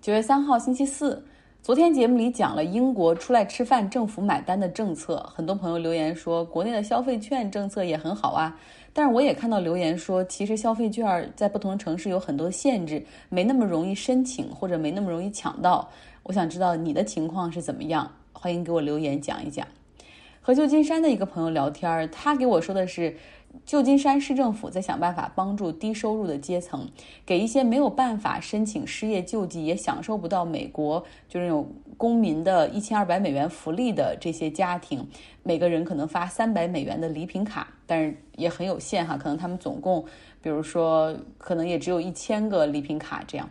[0.00, 1.22] 九月三号星期四，
[1.62, 8.58] 昨天节目里讲了英国出来吃饭政府买单的政策，很多朋友留言说国内的消费券政策也很好啊。
[8.94, 15.86] 但是我也看到留言说，其实消费券在不同城市有很多限制，没那么容易申请或者没那么容易抢到。
[16.22, 19.66] 我想知道你的情况是怎么样，欢迎给我留言讲一讲。
[20.40, 23.14] 和旧金山的一个朋友聊天，他给我说的是。
[23.64, 26.88] 旧金山市政府在想办法帮助低收入的阶层，
[27.24, 35.06] 给一些没有办法申请失业救济，也享受不到美国就是有公民的一千二百美元福利的这些家庭，
[35.42, 40.04] 每个人可能发三百美元的礼品卡，但是也很有限哈，可能他们总共，
[40.40, 43.48] 比如说可能也只有一千个礼品卡这样。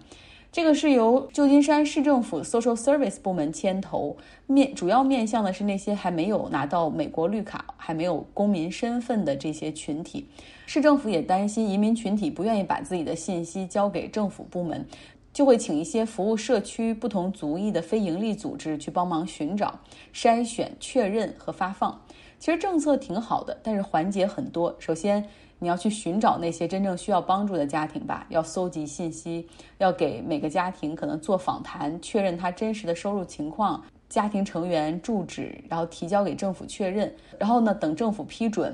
[0.52, 4.18] 这个是由旧金山市政府 Social Service 部门牵头，
[4.48, 10.28] 面主要面向的是那些还没有拿到美国绿卡、还没有公民身份的这些群体。
[10.66, 14.88] 市政府也担心移民群体不愿意把自己的信息交给政府部门，
[15.32, 19.80] 就会请一些服务社区不同族裔的非营利组织去帮忙寻找、
[20.12, 22.02] 筛选、确认和发放。
[22.40, 24.76] 其实政策挺好的，但是环节很多。
[24.80, 25.30] 首先，
[25.60, 37.14] 你要去寻找那些真正需要帮助的家庭吧，要搜集信息，要给每个家庭可能做访谈，确认他真实的收入情况、家庭成员住址，然后提交给政府确认。
[37.38, 38.74] 然后呢，等政府批准，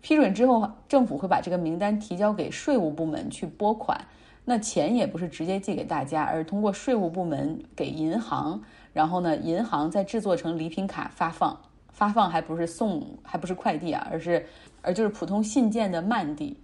[0.00, 4.02] 批准之后，政府会把这个名单提交给税务部门去拨款。
[4.44, 8.60] 那钱也不是直接寄给大家，而是通过税务部门给银行，
[8.92, 11.60] 然后呢，银行再制作成礼品卡发放。
[11.92, 14.46] 发放还不是送，还不是快递啊，而是。
[14.82, 16.54] 而就是普通信件的慢递，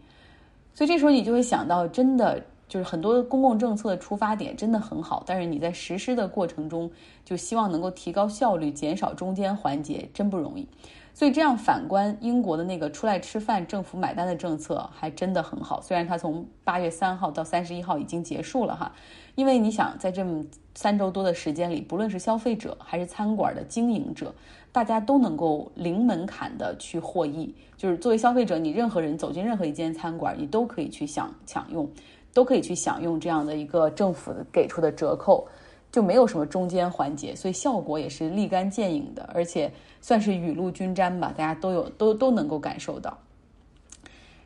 [0.75, 6.91] 所以这时候你就会想到，真的就是很多公共政策的出发点真的很好，但是你在实施的过程中，
[7.25, 10.69] 就希望能够提高效率，减少中间环节，真不容易。
[11.19, 15.81] 所以这样反观英国的那个出来吃饭政府买单的政策，还真的很好。
[15.81, 18.93] 虽然它从八月三号到三十一号已经结束了哈，
[19.35, 20.45] 因为你想在这么
[20.77, 24.33] 三周多的时间里，不论是消费者还是餐馆的经营者。
[24.71, 31.91] 大家都能够零门槛的去获益，就是作为消费者，你任何人走进任何一间餐馆，你都可以去享享用，
[32.33, 35.49] 都可以去享用这样的一个政府给出的折扣，
[35.91, 43.17] 就没有什么中间环节，所以效果也是立竿见影的，而且算是雨露均沾吧，大家都有都都能够感受到。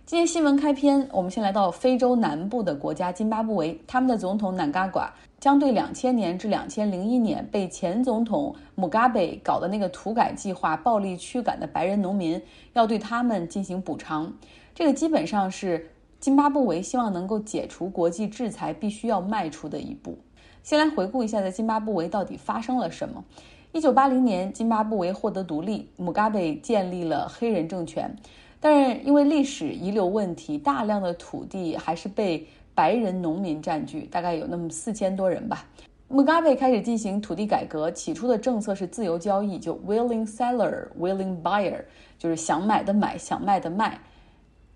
[0.05, 5.11] 今天新闻开篇，我们先来到非洲南部的国家津巴布韦，他们的总统南嘎瓜
[5.41, 12.41] 将对两千年至两千零一年被前总统姆嘎贝搞的那个土改计划暴力驱赶的白人农民，
[12.75, 14.31] 要对他们进行补偿。
[14.75, 15.89] 这个基本上是
[16.21, 20.19] 津巴布韦希望能够解除国际制裁必须要迈出的一步。
[20.63, 23.25] 先来回顾一下，在津巴布韦到底发生了什么？
[23.73, 28.15] 一九八零年，津巴布韦获得独立，姆嘎贝建立了黑人政权。
[28.61, 32.47] 但是因为历史遗留问题，大量的土地还是被
[32.77, 35.67] 白人农民占据，大概有那么四千多人吧。
[36.07, 41.83] 姆嘎贝开始进行土地改革，起初的政策是自由交易，就 willing seller, willing buyer，
[42.19, 43.99] 就是想买的买，想卖的卖。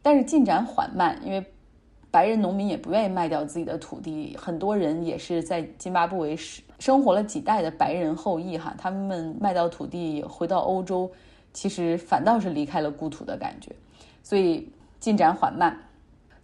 [0.02, 1.44] 但是进展缓慢，因为
[2.16, 11.10] 白人农民也不愿意卖掉自己的土地，很多人也是在津巴布韦生生活了几代的白人后裔哈，他们卖掉土地回到欧洲。
[11.52, 13.70] 其实反倒是离开了故土的感觉，
[14.22, 14.66] 所以
[14.98, 15.78] 进展缓慢。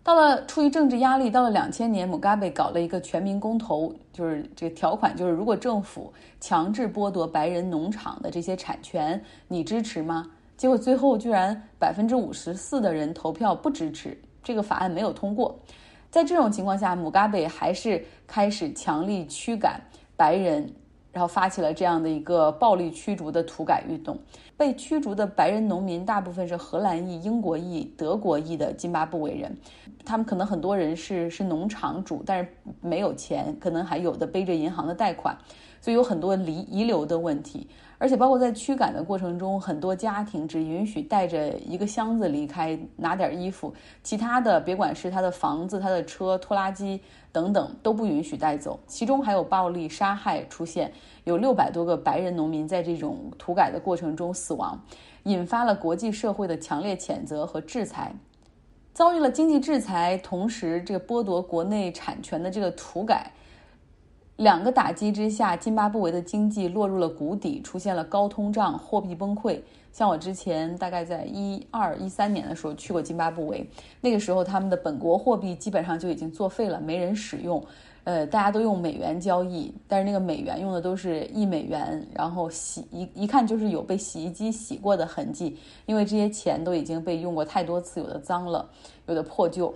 [0.02, 9.18] 到了出于政治压力，到了两千年，姆嘎贝搞了一个全民公投，就是这个条款，就是如果政府强制剥夺白人农场的这些产权，
[9.48, 10.30] 你支持吗？
[10.54, 15.58] 结果最后居然百分之五十四的人投票不支持这个法案，没有通过。
[16.10, 19.80] 在这种情况下，姆嘎贝还是开始强力驱赶
[20.16, 20.72] 白人。
[21.12, 24.18] 然后发起了这样的一个暴力驱逐的土改运动，
[24.56, 29.54] 被驱逐的白人农民大部分是荷兰裔、英国裔、德国裔的津巴布韦人，
[30.06, 32.50] 他们可能很多人是是农场主，但是
[32.80, 35.36] 没有钱，可能还有的背着银行的贷款，
[35.82, 37.68] 所以有很多离遗留的问题。
[38.02, 48.80] 而且包括在驱赶的过程中，很多家庭只允许带着一个箱子离开，拿点衣服，其他的别管是他的房子、他的车、拖拉机等等都不允许带走。
[48.88, 54.84] 其中还有暴力杀害出现，有六百多个白人农民在这种土改的过程中死亡，
[55.22, 58.12] 引发了国际社会的强烈谴责和制裁。
[58.92, 63.30] 遭遇了经济制裁，同时这个剥夺国内产权的这个土改。
[64.42, 69.60] 两个打击之下，津巴布韦的经济落入了谷底，出现了高通胀、货币崩溃。
[69.92, 73.64] 像我之前大概在一二一三年的时候去过津巴布韦，
[74.00, 77.64] 那个时候他们的本国货币基本上就已经作废了，没人使用。
[78.02, 85.56] 呃，大家都用美元交易，但是那个美元用的都是一美元，然后洗一一看就是有被洗衣机洗过的痕迹，
[85.86, 88.68] 因为这些钱都已经被用过太多次，有的脏了，
[89.06, 89.72] 有的破旧。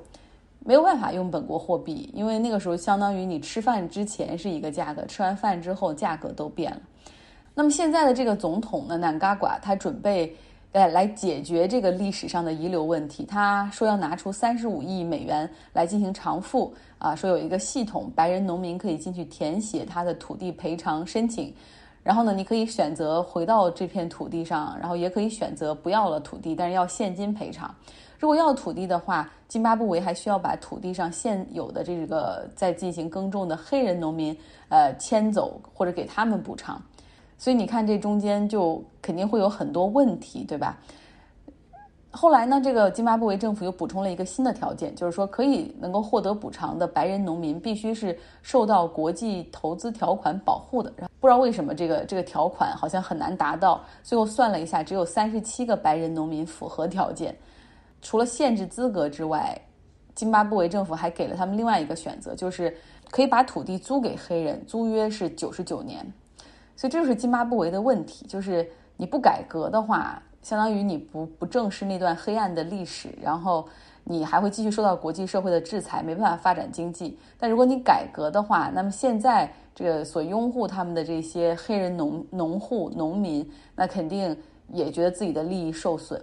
[0.67, 6.81] 没有办法用本国货币，因为那个时候相当于你吃饭之前是一个价格，吃完饭之后价格都变了。
[7.55, 10.37] 那么现在的这个总统呢，南嘎瓜，他准备
[10.73, 13.25] 呃来解决这个历史上的遗留问题。
[13.25, 21.55] 他说要拿出三十五亿美元来进行偿付啊，说有一个系统，白人农民可以进去填写他的土地赔偿申请，
[22.03, 27.73] 然后呢，你可以选择回到这片土地上，然后也可以选择不要了土地，但是要现金赔偿。
[28.19, 34.37] 如果要土地的话，津巴布韦还需要把土地上现有的这个在进行耕种的黑人农民
[34.69, 36.81] 呃迁走或者给他们补偿。
[37.39, 40.79] 所以你看，这中间就肯定会有很多问题，对吧？
[42.11, 50.91] 后来呢，这个津巴布韦政府又补充了一个新的条件，就是说可以能够获得补偿的白人农民必须是受到国际投资条款保护的。
[51.21, 57.37] 不知道为什么这个这个条款好像很难达到，最后算了一下，只有三十七个白人农民符合条件。
[58.01, 59.59] 除了限制资格之外，
[60.15, 62.75] 津巴布韦政府还给了他们另外一个选择，就是
[63.11, 66.05] 可以把土地租给黑人，租约是九十九年。
[66.75, 73.67] 所以这就是津巴布韦的问题，就是你不改革的话，相当于你不不正视那段黑暗的历史，然后
[74.05, 77.19] 你还会继续受到国际社会的制裁，没办法发展经济。
[77.39, 84.37] 但如果你改革的话，那么现在这个所拥护他们的这些黑人农农户、农民，那肯定
[84.69, 86.23] 也觉得自己的利益受损。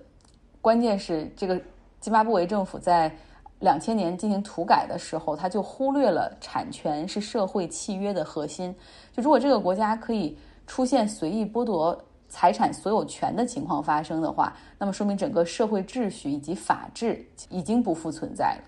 [0.64, 1.62] 关键是这个
[2.00, 3.14] 津巴布韦政府在
[3.60, 8.74] 两千年进行土改的时候，他就忽略了产权是社会契约的核心。
[9.12, 18.64] 就如果这个国家可以出现随意剥夺财产所有权的情况发生的话，那么说明整个社会秩序以及法治已经不复存在了。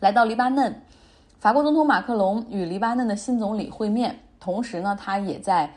[0.00, 0.74] 来到黎巴嫩，
[1.40, 5.70] 法国总统马克龙与黎巴嫩的新总理会面，同时呢，他也在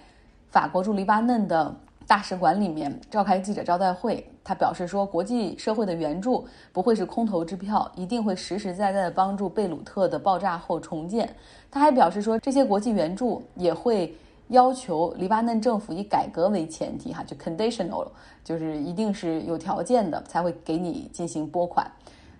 [0.47, 1.75] 法国驻黎巴嫩的
[2.07, 4.25] 大使馆里面召开记者招待会。
[4.43, 11.29] 他表示说，国际社会的援助不会是空头支票，一定会实实在在的帮助贝鲁特的爆炸后重建。
[11.69, 14.15] 他还表示说，这些国际援助也会
[14.47, 18.07] 要求黎巴嫩政府以改革为前提，哈，就 conditional，
[18.41, 21.85] 就是一定是有条件的才会给你进行拨款。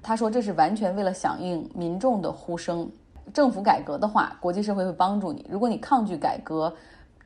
[0.01, 2.89] 他说，这是完全为了响应民众的呼声。
[3.33, 6.73] 政府改革的话，国际社会会帮助你；如果你抗拒改革，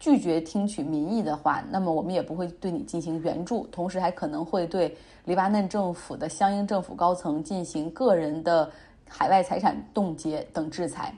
[0.02, 8.68] 拒绝听取民意的话，那么我们也不会对你进行援助，同时还可能会对黎巴嫩政府的相应政府高层进行个人的
[9.08, 11.14] 海外财产冻结等制裁。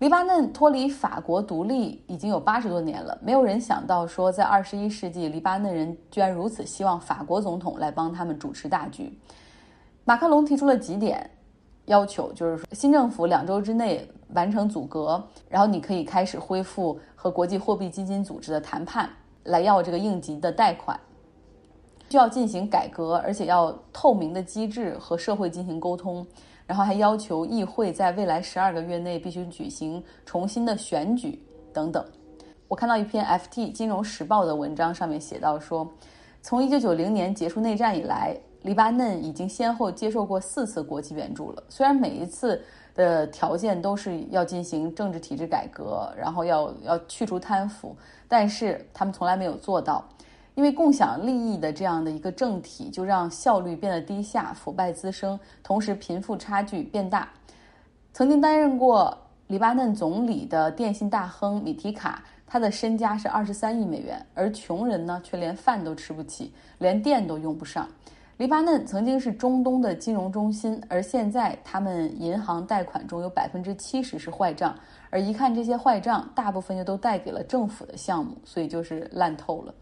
[0.00, 9.16] 黎巴嫩脱离法国独立已经有八十多年了，没有人想到说在二十一世纪，黎巴嫩人居然如此希望法国总统来帮他们主持大局。
[10.04, 11.30] 马克龙提出了几点
[11.84, 17.00] 要求，就是说新政府两周之内完成阻隔，然后你可以开始恢复。
[17.16, 19.08] 和国际货币基金组织的谈判
[19.44, 21.00] 来要这个应急的贷款，
[22.10, 26.26] 需要进行改革，而且要透明的机制和社会进行沟通，
[26.66, 31.42] 然后还要求议会在未来十二个月内必须举行重新的选举
[31.72, 32.04] 等等。
[32.68, 35.90] 我看到一篇 FT 金融时报的文章，上面写到说，
[36.42, 42.62] 从一九九零年结束内战以来，黎巴嫩已经先后接受过四次国际援助了，虽然每一次。
[42.94, 47.96] 的条件都是要进行政治体制改革，然后要要去除贪腐，
[48.28, 50.04] 但是他们从来没有做到，
[50.54, 57.28] 因为共享利益的这样的一个政体，就让效率变得低下，腐败滋生，同时贫富差距变大。
[58.12, 59.18] 曾经担任过
[59.48, 67.88] 黎巴嫩总理的电信大亨米提卡，他的身家是二十三亿美元，而穷人呢却连饭都吃不起，连电都用不上。
[68.36, 74.74] 黎巴嫩曾经是中东的金融中心，而现在他们银行贷款中有百分之七十是坏账，
[75.08, 79.72] 而一看这些坏账，大部分又都贷给了政府的项目，所以就是烂透了。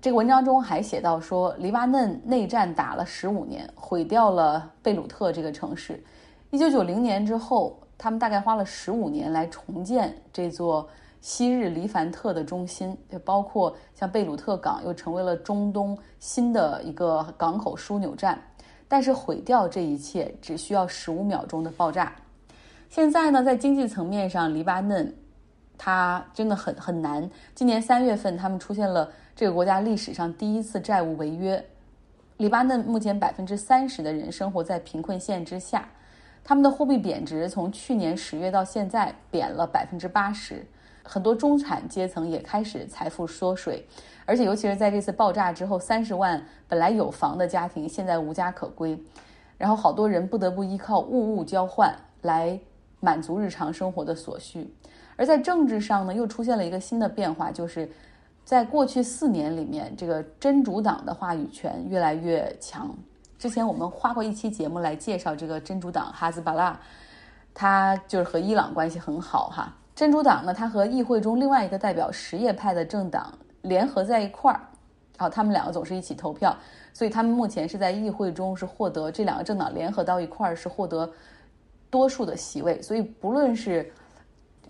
[0.00, 6.02] 这个文章中还写到说，黎巴嫩内战打了十五年，毁掉了贝鲁特这个城市。
[6.50, 10.88] 一九九零年之后，他们大概花了十五年来重建这座。
[11.22, 18.38] 昔日黎凡特的中心，也包括像贝鲁特港，又成为了中东新的一个港口枢纽站。
[18.88, 22.12] 但是毁掉这一切只需要十五秒钟的爆炸。
[22.90, 25.14] 现在呢，在经济层面上，黎巴嫩
[25.78, 27.30] 它真的很很难。
[27.54, 31.64] 今年三月份，他们出现了这个国家历史上第一次债务违约。
[32.36, 35.88] 黎巴嫩目前百分之三十的人生活在贫困线之下，
[36.42, 40.66] 他们的货币贬值，从去年十月到现在贬了百分之八十。
[41.02, 43.86] 很多中产阶层也开始财富缩水，
[44.24, 48.98] 而且尤其是在这次爆炸之后，三十万本来有房的家庭现在无家可归，
[49.58, 52.58] 然后好多人不得不依靠物物交换来
[53.00, 54.72] 满足日常生活的所需。
[55.16, 57.90] 而在政治上呢，又出现了一个新的变化，就是
[58.44, 62.92] 在过去四年里面，这个真主党的话语权越来越强，
[63.38, 66.78] 之前我们花过一期节目来介绍这个真主党哈兹巴拉，
[67.52, 69.76] 他就是和伊朗关系很好哈。
[70.02, 74.58] 真主党呢，它和议会中另外一个代表什叶派的政党联合在一块儿，
[75.16, 76.56] 然后他们两个总是一起投票，
[76.92, 81.08] 所以他们目前是在议会中是获得这两个政党联合到一块儿是获得
[81.88, 83.88] 多数的席位，所以不论是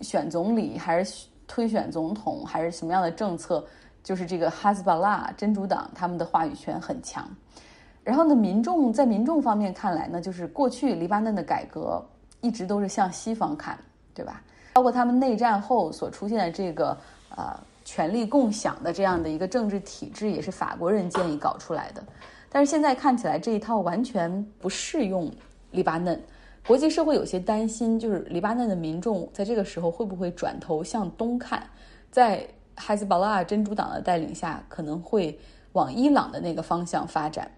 [0.01, 3.65] 选总理还是推选总统还是什么样的政策，
[4.03, 7.27] 就是这个哈斯巴拉真主党他们的话语权很强。
[8.03, 11.99] 然后呢，民众在民众方面看来呢，就是过去黎巴嫩的改革
[12.41, 13.75] 一直都是向西方看，
[14.13, 14.39] 对吧？
[14.73, 16.97] 包括他们内战后所出现的这个
[17.35, 22.03] 呃权力共享的这样的一个政治体制，也是法国人建议搞出来的。
[22.49, 25.31] 但是现在看起来这一套完全不适用
[25.71, 26.21] 黎巴嫩，
[26.67, 31.63] 国际社会有些担心，就是黎巴嫩的民众在这个时候会不会转头向东看，
[32.11, 35.39] 在哈斯巴拉真主党的带领下，可能会
[35.73, 37.49] 往伊朗的那个方向发展。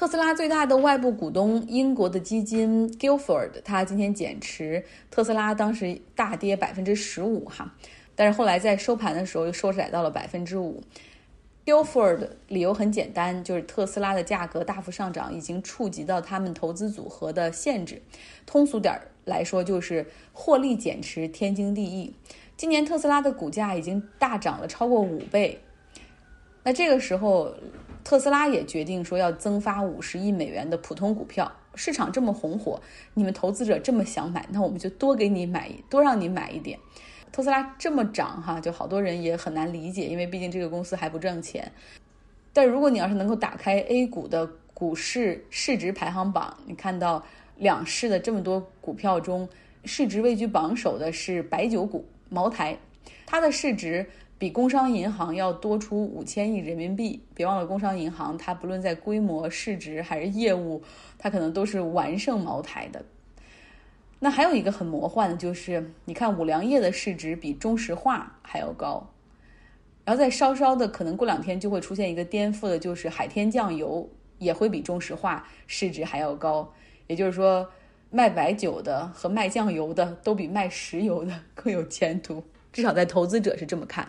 [0.00, 7.70] 特斯拉最大的外部股东英国的基金 Guilford，他今天减持特斯拉，当时大跌百分之十五哈，
[8.14, 10.82] 但是后来在收盘的时候又收窄到了百分之五。
[11.66, 18.00] Guilford 理由很简单，就是特斯拉的价格大幅上涨，已经触及到他们投资组合的限制。
[18.46, 22.14] 通俗点来说，就是获利减持天经地义。
[22.56, 25.60] 今年特斯拉的股价已经大涨了超过五倍，
[26.62, 27.54] 那这个时候。
[28.10, 32.80] 特斯拉也决定说要增发五十亿美元的普通股票，市场这么红火，
[33.14, 36.76] 你们投资者这么想买，那我们就多给你买，多让你买一点。
[37.30, 41.70] 特斯拉这么涨哈，就好多人也很难理解，因为毕竟这个公司还不挣钱。
[42.52, 47.24] 但如果你要是能够打开 A 股的股市市值排行榜，你看到
[47.58, 49.48] 两市的这么多股票中，
[49.84, 52.76] 市值位居榜首的是白酒股茅台，
[53.24, 54.04] 它的市值。
[54.40, 57.22] 比工商银行要多出五千亿人民币。
[57.34, 60.82] 别忘了，工商银行它不论在规模、市值还是业务，
[61.18, 63.04] 它可能都是完胜茅台的。
[64.18, 69.10] 那还有一个很魔幻的，就是你看五粮液的市值比中石化还要高。
[70.06, 76.72] 然后再稍稍的，可能过两天就会出现一个颠覆的，就是海天酱油也会比中石化市值还要高。
[77.08, 77.68] 也就是说，
[78.08, 82.42] 卖白酒的和卖酱油的都比卖石油的更有前途，
[82.72, 84.08] 至少在投资者是这么看。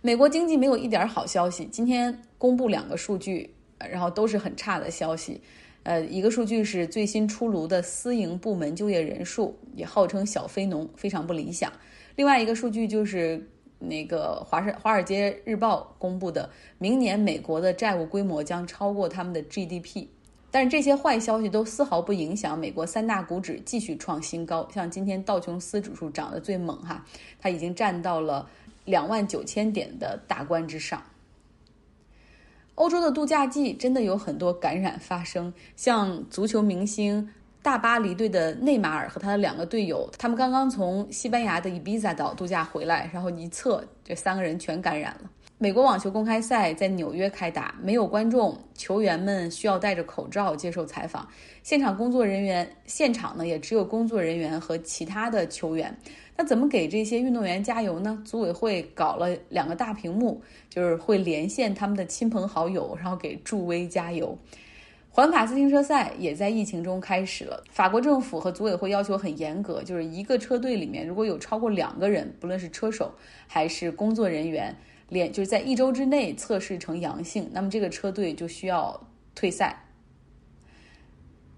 [0.00, 1.64] 美国经济没有一点好消息。
[1.66, 5.40] 今天公布两个数据，然后都是很差的消息。
[5.82, 11.72] 呃，一个数据是最新出炉的私营部门就业人数，也号称小非农，非常不理想。
[12.14, 13.44] 另外一个数据就是
[13.80, 20.06] 那个华盛华尔街日报公布的，明年美国的债务规模将超过他们的 GDP。
[20.50, 24.66] 但是这些坏消息都丝毫不影响美国三大股指继续创新高。
[24.72, 27.04] 像今天道琼斯指数涨得最猛哈，
[27.40, 28.48] 它已经占到了。
[28.88, 31.02] 两万九千点的大关之上。
[32.74, 37.28] 欧洲的度假季真的有很多感染发生，像足球明星
[37.60, 45.30] 大巴黎队的内马尔和他的两个队友，他们刚刚从西班牙的伊比萨岛度假回来，然后一测，这三个人全感染了。
[45.60, 51.26] 美国网球公开赛在纽约开打，没有观众，球员们需要戴着口罩接受采访，
[51.64, 55.92] 现场工作人员现场呢也只有工作人员和其他的球员。
[56.36, 58.22] 那怎么给这些运动员加油呢？
[58.24, 64.38] 组委会搞了两个大屏幕，就是会连线他们的亲朋好友，然后给助威加油。
[65.10, 67.64] 环法自行车赛也在疫情中开始了。
[67.68, 73.12] 法国政府和组委会要求很严格，就是一个车队里面如果有超过两个人，不论是车手
[73.48, 74.72] 还是工作人员，
[75.08, 79.84] 连就是在一周之内测试成阳性，那么这个车队就需要退赛。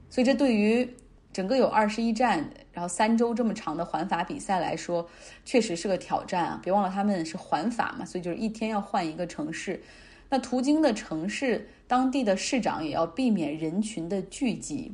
[0.08, 0.96] 所以这对于。
[1.32, 5.08] 整个有二十一站，然后三周这么长的环法比赛来说，
[5.44, 6.60] 确实是个挑战啊！
[6.60, 9.80] 别忘了他们是环法嘛，所以就是一天要换一个城市。
[10.28, 14.92] 那途经的城市，当地的市长也要避免人群的聚集。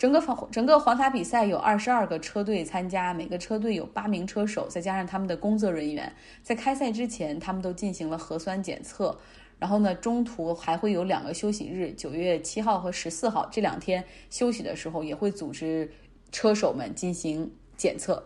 [0.00, 6.10] 整个环整个环法比赛有二十二个车队参加，每个车队有八名车手，再加上他们的工作人员，
[6.42, 9.14] 在开赛之前，他们都进行了核酸检测。
[9.58, 15.92] 然后呢，中途还会有两个休息日，九月七号和十四号这两天休息的时候，也会组织
[16.32, 18.24] 车手们进行检测。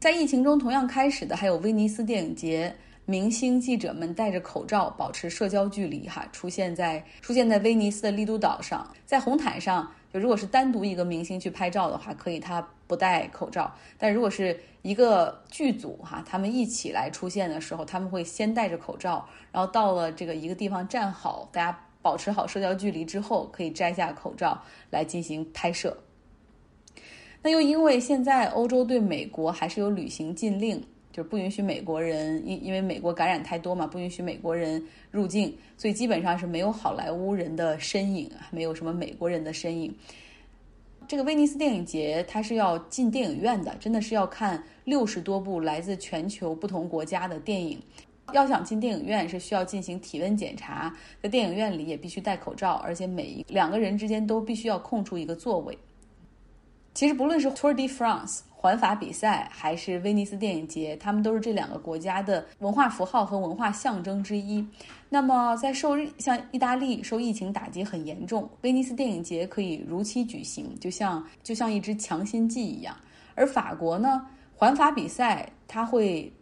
[0.00, 2.74] 在疫情中同样开始的还有威尼斯电影节，
[3.10, 9.92] 明星记者们戴着口罩，保持社交距离，哈，出现在出现在威尼斯的丽都岛上，在红毯上。
[10.12, 13.64] 就如果是单独一个明星去拍照的话，可以他不戴口罩；
[13.98, 25.96] 但如果是一个剧组哈，他们一起来出现的时候，他们会先戴着口罩，然后到了这个一个地方站好，大家保持好社交距离之后，可以摘下口罩来进行拍摄。
[27.42, 30.84] 那又因为现在欧洲对美国还是有旅行禁令。
[31.22, 39.94] 不允许美国人，因因为美国感染太多嘛，不允许美国人入境，所以基本上是没有好莱坞人的身影啊，没有什么美国人的身影。
[41.08, 47.80] 这个威尼斯电影节它是要进电影院的，真的是要看六十多部来自全球不同国家的电影。
[48.32, 55.76] 要想进电影院是需要进行体温检查，在电影院里也必须戴口罩，而且每一两个人之间都必须要空出一个座位。
[56.94, 64.66] 其实不论是 Tour de France 环法比赛，还是威尼斯电影节，他们都是这两个国家的文化符号和文化象征之一。
[65.08, 72.94] 那么在受像意大利受疫情打击很严重，威尼斯电影节可以如期举行，就像就像一支强心剂一样。
[73.34, 76.32] 而法国呢，环法比赛它会。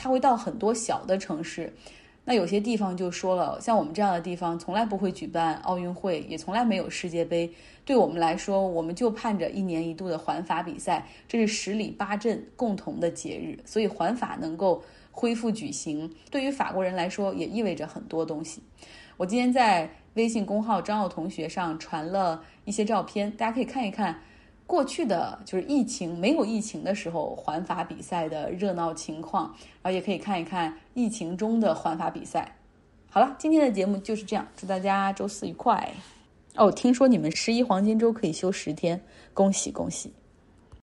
[0.00, 1.74] 它会到很多小的城市，
[2.28, 7.50] 那有些地方就说了，像我们这样的地方从来不会举办奥运会，也从来没有世界杯。
[7.86, 13.58] 对我们来说，我们就盼着一年一度的环法比赛，这是十里八镇共同的节日。
[13.64, 18.62] 所以环法能够恢复举行，对于法国人来说也意味着很多东西。
[19.16, 24.20] 我今天在微信公号张奥同学上传了一些照片，大家可以看一看。
[24.68, 29.44] 过去的就是疫情没有疫情的时候，环法比赛的热闹情况，
[29.80, 32.54] 然后也可以看一看疫情中的环法比赛。
[33.08, 35.90] 好了，今天的节目就是这样，祝大家周四愉快。
[36.54, 39.00] 哦，听说你们十一黄金周可以休十天，
[39.32, 40.12] 恭喜恭喜！